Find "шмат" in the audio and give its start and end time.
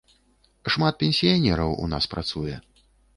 0.75-0.95